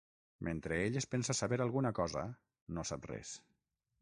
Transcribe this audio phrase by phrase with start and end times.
[0.47, 2.25] Mentre ell es pensa saber alguna cosa,
[2.79, 3.37] no sap res.